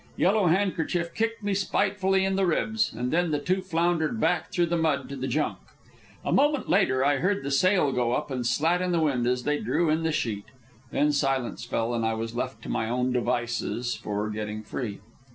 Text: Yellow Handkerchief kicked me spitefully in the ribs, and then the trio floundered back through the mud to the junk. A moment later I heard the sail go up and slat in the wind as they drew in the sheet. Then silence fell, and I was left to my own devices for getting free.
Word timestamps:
Yellow 0.17 0.47
Handkerchief 0.47 1.13
kicked 1.13 1.43
me 1.43 1.53
spitefully 1.53 2.25
in 2.25 2.35
the 2.35 2.47
ribs, 2.47 2.91
and 2.91 3.11
then 3.11 3.29
the 3.29 3.37
trio 3.37 3.61
floundered 3.61 4.19
back 4.19 4.51
through 4.51 4.65
the 4.65 4.75
mud 4.75 5.07
to 5.09 5.15
the 5.15 5.27
junk. 5.27 5.59
A 6.25 6.31
moment 6.31 6.67
later 6.67 7.05
I 7.05 7.17
heard 7.17 7.43
the 7.43 7.51
sail 7.51 7.91
go 7.91 8.13
up 8.13 8.31
and 8.31 8.43
slat 8.43 8.81
in 8.81 8.93
the 8.93 8.99
wind 8.99 9.27
as 9.27 9.43
they 9.43 9.59
drew 9.59 9.91
in 9.91 10.01
the 10.01 10.11
sheet. 10.11 10.45
Then 10.89 11.11
silence 11.11 11.65
fell, 11.65 11.93
and 11.93 12.03
I 12.03 12.15
was 12.15 12.35
left 12.35 12.63
to 12.63 12.67
my 12.69 12.89
own 12.89 13.11
devices 13.13 13.93
for 13.93 14.31
getting 14.31 14.63
free. 14.63 15.01